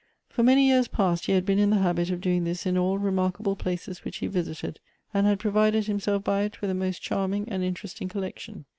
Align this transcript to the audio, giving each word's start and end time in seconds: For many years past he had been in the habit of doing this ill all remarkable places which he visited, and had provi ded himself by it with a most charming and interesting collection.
For 0.29 0.41
many 0.41 0.67
years 0.67 0.87
past 0.87 1.27
he 1.27 1.33
had 1.33 1.45
been 1.45 1.59
in 1.59 1.69
the 1.69 1.75
habit 1.77 2.09
of 2.09 2.21
doing 2.21 2.43
this 2.43 2.65
ill 2.65 2.75
all 2.79 2.97
remarkable 2.97 3.55
places 3.55 4.03
which 4.03 4.17
he 4.17 4.25
visited, 4.25 4.79
and 5.13 5.27
had 5.27 5.37
provi 5.39 5.69
ded 5.69 5.85
himself 5.85 6.23
by 6.23 6.41
it 6.41 6.59
with 6.59 6.71
a 6.71 6.73
most 6.73 7.03
charming 7.03 7.47
and 7.49 7.63
interesting 7.63 8.09
collection. 8.09 8.65